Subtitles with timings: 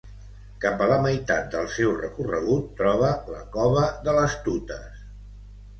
[0.63, 5.07] Cap a la meitat del seu recorregut troba la Cova de les Tutes.